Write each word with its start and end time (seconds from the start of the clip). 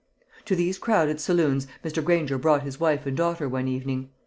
To 0.45 0.55
these 0.55 0.79
crowded 0.79 1.21
saloons 1.21 1.67
Mr. 1.85 2.03
Granger 2.03 2.39
brought 2.39 2.63
his 2.63 2.79
wife 2.79 3.05
and 3.05 3.15
daughter 3.15 3.47
one 3.47 3.67
evening. 3.67 4.09